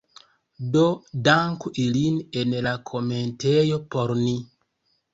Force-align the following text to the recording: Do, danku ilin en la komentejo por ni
Do, 0.75 0.85
danku 1.27 1.73
ilin 1.85 2.19
en 2.43 2.59
la 2.71 2.75
komentejo 2.93 3.83
por 3.95 4.19
ni 4.27 4.39